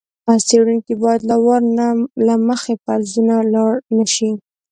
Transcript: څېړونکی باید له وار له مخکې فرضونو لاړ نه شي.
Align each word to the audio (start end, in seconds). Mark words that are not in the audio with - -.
څېړونکی 0.47 0.93
باید 1.03 1.21
له 1.29 1.35
وار 1.45 1.61
له 2.27 2.35
مخکې 2.47 2.73
فرضونو 2.83 3.35
لاړ 3.53 3.73
نه 3.97 4.05
شي. 4.13 4.31